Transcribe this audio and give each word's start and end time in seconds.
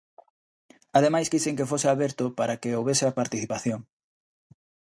Ademais 0.97 1.29
quixen 1.31 1.57
que 1.57 1.69
fose 1.71 1.87
aberto 1.89 2.25
para 2.39 2.59
que 2.61 2.75
houbese 2.77 3.15
participación. 3.19 3.79